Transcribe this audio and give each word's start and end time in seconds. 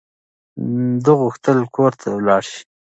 ده 1.03 1.11
غوښتل 1.19 1.57
کور 1.75 1.91
ته 2.01 2.07
ولاړ 2.17 2.43
شي. 2.51 2.61